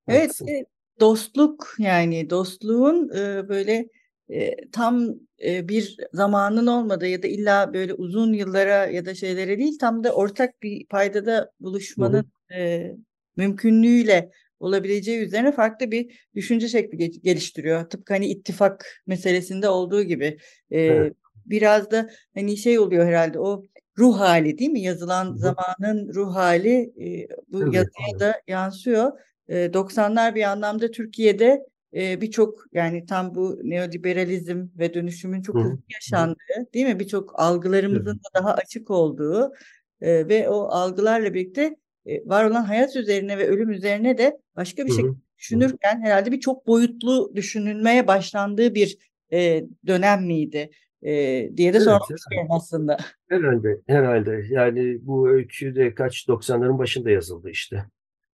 Evet, 0.08 0.40
e, 0.48 0.64
dostluk 1.00 1.74
yani 1.78 2.30
dostluğun 2.30 3.10
e, 3.16 3.48
böyle 3.48 3.88
e, 4.30 4.70
tam 4.70 5.14
e, 5.44 5.68
bir 5.68 5.96
zamanın 6.12 6.66
olmadığı 6.66 7.06
ya 7.06 7.22
da 7.22 7.26
illa 7.26 7.74
böyle 7.74 7.94
uzun 7.94 8.32
yıllara 8.32 8.86
ya 8.86 9.04
da 9.04 9.14
şeylere 9.14 9.58
değil 9.58 9.78
tam 9.78 10.04
da 10.04 10.12
ortak 10.12 10.62
bir 10.62 10.86
paydada 10.86 11.52
buluşmanın 11.60 12.32
e, 12.54 12.92
mümkünlüğüyle 13.36 14.30
olabileceği 14.60 15.18
üzerine 15.18 15.52
farklı 15.52 15.90
bir 15.90 16.28
düşünce 16.34 16.68
şekli 16.68 17.10
geliştiriyor. 17.20 17.90
Tıpkı 17.90 18.14
hani 18.14 18.26
ittifak 18.26 19.02
meselesinde 19.06 19.68
olduğu 19.68 20.02
gibi. 20.02 20.38
E, 20.70 20.80
evet. 20.80 21.16
Biraz 21.46 21.90
da 21.90 22.10
hani 22.34 22.56
şey 22.56 22.78
oluyor 22.78 23.06
herhalde 23.06 23.38
o 23.40 23.64
ruh 23.98 24.18
hali 24.18 24.58
değil 24.58 24.70
mi? 24.70 24.80
Yazılan 24.80 25.36
zamanın 25.36 26.14
ruh 26.14 26.34
hali 26.34 26.92
e, 27.00 27.28
bu 27.48 27.62
evet, 27.62 27.74
yazıya 27.74 28.08
evet. 28.10 28.20
da 28.20 28.40
yansıyor. 28.46 29.12
E, 29.48 29.74
90'lar 29.74 30.34
bir 30.34 30.42
anlamda 30.42 30.90
Türkiye'de 30.90 31.66
e, 31.94 32.20
birçok 32.20 32.64
yani 32.72 33.06
tam 33.06 33.34
bu 33.34 33.58
neoliberalizm 33.62 34.66
ve 34.78 34.94
dönüşümün 34.94 35.42
çok 35.42 35.56
hızlı 35.56 35.78
yaşandığı 35.92 36.72
değil 36.74 36.86
mi? 36.86 37.00
Birçok 37.00 37.40
algılarımızın 37.40 38.16
da 38.16 38.40
daha 38.40 38.54
açık 38.54 38.90
olduğu 38.90 39.52
e, 40.00 40.28
ve 40.28 40.48
o 40.48 40.68
algılarla 40.68 41.34
birlikte 41.34 41.76
e, 42.06 42.28
var 42.28 42.44
olan 42.44 42.64
hayat 42.64 42.96
üzerine 42.96 43.38
ve 43.38 43.48
ölüm 43.48 43.70
üzerine 43.70 44.18
de 44.18 44.38
başka 44.56 44.86
bir 44.86 44.90
şekilde 44.90 45.16
düşünürken 45.38 46.00
herhalde 46.00 46.32
bir 46.32 46.40
çok 46.40 46.66
boyutlu 46.66 47.32
düşünülmeye 47.34 48.06
başlandığı 48.06 48.74
bir 48.74 48.98
e, 49.32 49.64
dönem 49.86 50.26
miydi? 50.26 50.70
E, 51.02 51.12
diye 51.56 51.72
de 51.72 51.76
evet, 51.76 52.18
istiyorum 52.18 52.48
aslında. 52.50 52.96
Herhalde, 53.28 53.80
herhalde. 53.86 54.46
Yani 54.50 54.98
bu 55.06 55.28
öykü 55.28 55.74
de 55.74 55.94
kaç 55.94 56.28
90'ların 56.28 56.78
başında 56.78 57.10
yazıldı 57.10 57.50
işte. 57.50 57.84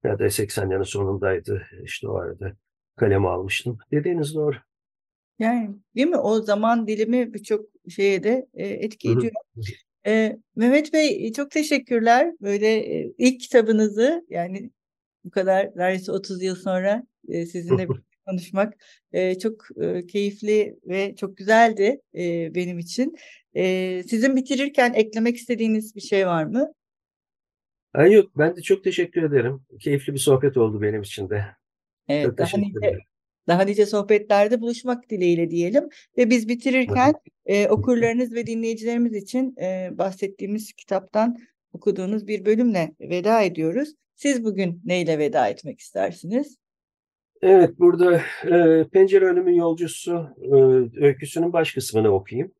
Ya 0.04 0.18
da 0.18 0.24
80'lerin 0.24 0.84
sonundaydı 0.84 1.62
işte 1.82 2.08
o 2.08 2.14
arada 2.14 2.52
kaleme 2.96 3.28
almıştım. 3.28 3.78
Dediğiniz 3.92 4.34
doğru. 4.34 4.56
Yani 5.38 5.76
değil 5.96 6.06
mi? 6.06 6.16
O 6.16 6.42
zaman 6.42 6.86
dilimi 6.86 7.34
birçok 7.34 7.64
şeye 7.88 8.22
de 8.22 8.48
e, 8.54 8.66
etki 8.66 9.10
ediyor. 9.10 9.32
E, 10.06 10.38
Mehmet 10.56 10.92
Bey 10.92 11.32
çok 11.32 11.50
teşekkürler. 11.50 12.34
Böyle 12.40 12.66
e, 12.66 13.12
ilk 13.18 13.40
kitabınızı 13.40 14.26
yani 14.30 14.70
bu 15.24 15.30
kadar 15.30 15.70
neredeyse 15.76 16.12
30 16.12 16.42
yıl 16.42 16.56
sonra 16.56 17.06
e, 17.28 17.46
sizinle 17.46 17.88
konuşmak 18.30 18.74
e, 19.12 19.38
çok 19.38 19.80
e, 19.82 20.06
keyifli 20.06 20.78
ve 20.86 21.14
çok 21.16 21.36
güzeldi 21.36 22.00
e, 22.14 22.54
benim 22.54 22.78
için. 22.78 23.16
E, 23.56 24.02
sizin 24.02 24.36
bitirirken 24.36 24.92
eklemek 24.92 25.36
istediğiniz 25.36 25.96
bir 25.96 26.00
şey 26.00 26.26
var 26.26 26.44
mı? 26.44 26.72
Ay 27.94 28.12
yok, 28.12 28.30
ben 28.38 28.56
de 28.56 28.62
çok 28.62 28.84
teşekkür 28.84 29.22
ederim. 29.22 29.62
Keyifli 29.80 30.14
bir 30.14 30.18
sohbet 30.18 30.56
oldu 30.56 30.82
benim 30.82 31.02
için 31.02 31.30
de. 31.30 31.44
Evet, 32.08 32.26
çok 32.26 32.38
daha 32.38 32.56
nice, 32.58 32.98
daha 33.48 33.62
nice 33.62 33.86
sohbetlerde 33.86 34.60
buluşmak 34.60 35.10
dileğiyle 35.10 35.50
diyelim. 35.50 35.88
Ve 36.18 36.30
biz 36.30 36.48
bitirirken 36.48 37.14
e, 37.46 37.68
okurlarınız 37.68 38.34
ve 38.34 38.46
dinleyicilerimiz 38.46 39.14
için 39.14 39.54
e, 39.60 39.90
bahsettiğimiz 39.98 40.72
kitaptan 40.72 41.36
okuduğunuz 41.72 42.26
bir 42.26 42.44
bölümle 42.44 42.94
veda 43.00 43.42
ediyoruz. 43.42 43.94
Siz 44.14 44.44
bugün 44.44 44.82
neyle 44.84 45.18
veda 45.18 45.48
etmek 45.48 45.80
istersiniz? 45.80 46.56
Evet, 47.42 47.78
burada 47.78 48.22
e, 48.44 48.84
Pencere 48.92 49.24
Önümün 49.24 49.54
Yolcusu 49.54 50.28
e, 50.42 50.54
öyküsünün 51.04 51.52
baş 51.52 51.74
kısmını 51.74 52.08
okuyayım 52.08 52.52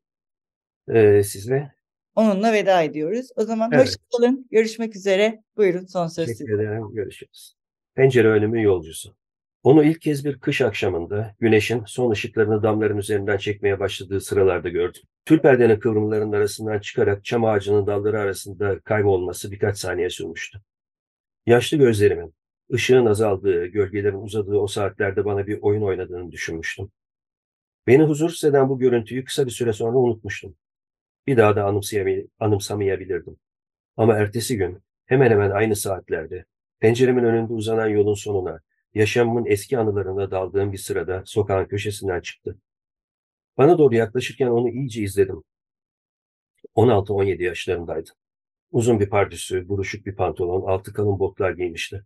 e, 0.93 1.23
size. 1.23 1.71
Onunla 2.15 2.53
veda 2.53 2.81
ediyoruz. 2.81 3.29
O 3.35 3.43
zaman 3.43 3.69
evet. 3.73 3.85
hoşçakalın. 3.85 4.47
Görüşmek 4.51 4.95
üzere. 4.95 5.43
Buyurun 5.57 5.85
son 5.85 6.07
söz 6.07 6.27
Teşekkür 6.27 6.59
ederim. 6.59 6.89
Görüşürüz. 6.93 7.55
Pencere 7.95 8.27
Önümün 8.27 8.61
Yolcusu. 8.61 9.15
Onu 9.63 9.83
ilk 9.83 10.01
kez 10.01 10.25
bir 10.25 10.39
kış 10.39 10.61
akşamında 10.61 11.35
güneşin 11.39 11.83
son 11.85 12.11
ışıklarını 12.11 12.63
damların 12.63 12.97
üzerinden 12.97 13.37
çekmeye 13.37 13.79
başladığı 13.79 14.21
sıralarda 14.21 14.69
gördüm. 14.69 15.01
Tül 15.25 15.39
perdenin 15.39 15.79
kıvrımlarının 15.79 16.31
arasından 16.31 16.79
çıkarak 16.79 17.25
çam 17.25 17.45
ağacının 17.45 17.87
dalları 17.87 18.19
arasında 18.19 18.79
kaybolması 18.79 19.51
birkaç 19.51 19.77
saniye 19.77 20.09
sürmüştü. 20.09 20.61
Yaşlı 21.45 21.77
gözlerimin, 21.77 22.33
ışığın 22.73 23.05
azaldığı, 23.05 23.65
gölgelerin 23.65 24.21
uzadığı 24.21 24.57
o 24.57 24.67
saatlerde 24.67 25.25
bana 25.25 25.47
bir 25.47 25.59
oyun 25.61 25.81
oynadığını 25.81 26.31
düşünmüştüm. 26.31 26.91
Beni 27.87 28.03
huzursuz 28.03 28.43
eden 28.43 28.69
bu 28.69 28.79
görüntüyü 28.79 29.23
kısa 29.23 29.45
bir 29.45 29.51
süre 29.51 29.73
sonra 29.73 29.97
unutmuştum. 29.97 30.55
Bir 31.27 31.37
daha 31.37 31.55
da 31.55 31.65
anımsamayabilirdim. 32.39 33.37
Ama 33.97 34.15
ertesi 34.15 34.57
gün 34.57 34.83
hemen 35.05 35.31
hemen 35.31 35.51
aynı 35.51 35.75
saatlerde 35.75 36.45
penceremin 36.79 37.23
önünde 37.23 37.53
uzanan 37.53 37.87
yolun 37.87 38.13
sonuna, 38.13 38.59
yaşamımın 38.93 39.45
eski 39.45 39.77
anılarına 39.77 40.31
daldığım 40.31 40.71
bir 40.71 40.77
sırada 40.77 41.23
sokağın 41.25 41.65
köşesinden 41.65 42.21
çıktı. 42.21 42.57
Bana 43.57 43.77
doğru 43.77 43.95
yaklaşırken 43.95 44.47
onu 44.47 44.69
iyice 44.69 45.01
izledim. 45.01 45.43
16-17 46.75 47.43
yaşlarındaydı. 47.43 48.09
Uzun 48.71 48.99
bir 48.99 49.09
pardüsü, 49.09 49.69
buruşuk 49.69 50.05
bir 50.05 50.15
pantolon, 50.15 50.61
altı 50.61 50.93
kalın 50.93 51.19
botlar 51.19 51.51
giymişti. 51.51 52.05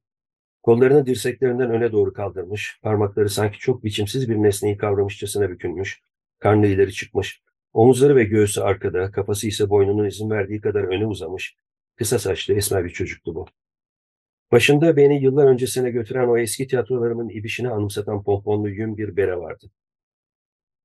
Kollarını 0.63 1.05
dirseklerinden 1.05 1.71
öne 1.71 1.91
doğru 1.91 2.13
kaldırmış, 2.13 2.79
parmakları 2.81 3.29
sanki 3.29 3.59
çok 3.59 3.83
biçimsiz 3.83 4.29
bir 4.29 4.35
nesneyi 4.35 4.77
kavramışçasına 4.77 5.49
bükülmüş, 5.49 6.01
karnı 6.39 6.67
ileri 6.67 6.93
çıkmış, 6.93 7.41
omuzları 7.73 8.15
ve 8.15 8.23
göğsü 8.23 8.61
arkada, 8.61 9.11
kafası 9.11 9.47
ise 9.47 9.69
boynunun 9.69 10.05
izin 10.05 10.29
verdiği 10.29 10.61
kadar 10.61 10.83
öne 10.83 11.05
uzamış, 11.05 11.55
kısa 11.95 12.19
saçlı 12.19 12.53
esmer 12.53 12.85
bir 12.85 12.89
çocuktu 12.89 13.35
bu. 13.35 13.45
Başında 14.51 14.97
beni 14.97 15.23
yıllar 15.23 15.45
öncesine 15.45 15.91
götüren 15.91 16.27
o 16.27 16.37
eski 16.37 16.67
tiyatrolarımın 16.67 17.29
ibişini 17.29 17.69
anımsatan 17.69 18.23
pomponlu 18.23 18.69
yün 18.69 18.97
bir 18.97 19.17
bere 19.17 19.37
vardı. 19.37 19.71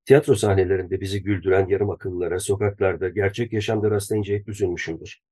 Tiyatro 0.05 0.35
sahnelerinde 0.35 1.01
bizi 1.01 1.23
güldüren 1.23 1.69
yarım 1.69 1.91
akıllılara, 1.91 2.41
sokaklarda, 2.41 3.09
gerçek 3.09 3.53
yaşamda 3.53 3.91
rastlayınca 3.91 4.35
hep 4.35 4.49
üzülmüşümdür. 4.49 5.23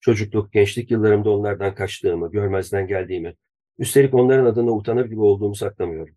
Çocukluk, 0.00 0.52
gençlik 0.52 0.90
yıllarımda 0.90 1.30
onlardan 1.30 1.74
kaçtığımı, 1.74 2.30
görmezden 2.30 2.86
geldiğimi, 2.86 3.34
üstelik 3.78 4.14
onların 4.14 4.46
adına 4.46 4.70
utanır 4.70 5.06
gibi 5.06 5.20
olduğumu 5.20 5.54
saklamıyorum. 5.54 6.14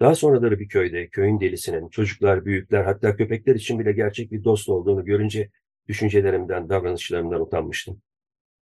Daha 0.00 0.14
sonraları 0.14 0.60
bir 0.60 0.68
köyde, 0.68 1.08
köyün 1.08 1.40
delisinin, 1.40 1.88
çocuklar, 1.88 2.44
büyükler, 2.44 2.84
hatta 2.84 3.16
köpekler 3.16 3.54
için 3.54 3.78
bile 3.78 3.92
gerçek 3.92 4.32
bir 4.32 4.44
dost 4.44 4.68
olduğunu 4.68 5.04
görünce 5.04 5.50
düşüncelerimden, 5.88 6.68
davranışlarımdan 6.68 7.40
utanmıştım. 7.40 8.02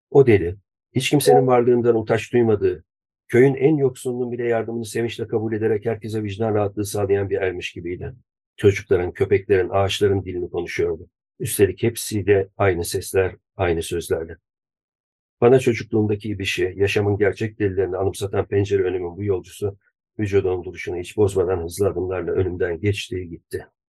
O 0.09 0.27
deli, 0.27 0.55
hiç 0.95 1.09
kimsenin 1.09 1.47
varlığından 1.47 1.95
utaş 1.95 2.33
duymadığı, 2.33 2.83
köyün 3.27 3.55
en 3.55 3.75
yoksulunun 3.77 4.31
bile 4.31 4.47
yardımını 4.47 4.85
sevinçle 4.85 5.27
kabul 5.27 5.53
ederek 5.53 5.85
herkese 5.85 6.23
vicdan 6.23 6.55
rahatlığı 6.55 6.85
sağlayan 6.85 7.29
bir 7.29 7.37
ermiş 7.37 7.71
gibiydi. 7.71 8.13
Çocukların, 8.57 9.11
köpeklerin, 9.11 9.69
ağaçların 9.69 10.23
dilini 10.25 10.49
konuşuyordu. 10.49 11.09
Üstelik 11.39 11.83
hepsiyle 11.83 12.47
aynı 12.57 12.85
sesler, 12.85 13.35
aynı 13.55 13.83
sözlerle. 13.83 14.37
Bana 15.43 15.59
çocukluğumdaki 15.59 16.29
ibişi, 16.29 16.73
yaşamın 16.75 17.17
gerçek 17.17 17.59
delilerini 17.59 17.97
anımsatan 17.97 18.45
pencere 18.47 18.83
önümün 18.83 19.17
bu 19.17 19.23
yolcusu, 19.23 19.77
vücudunun 20.19 20.63
duruşunu 20.63 20.97
hiç 20.97 21.17
bozmadan 21.17 21.63
hızlı 21.63 21.87
adımlarla 21.87 22.31
önümden 22.31 22.79
geçti 22.79 23.29
gitti. 23.29 23.67